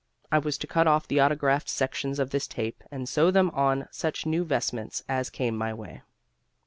[0.31, 3.87] I was to cut off the autographed sections of this tape and sew them on
[3.91, 6.01] such new vestments as came my way.